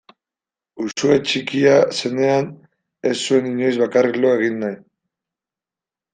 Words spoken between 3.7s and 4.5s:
bakarrik lo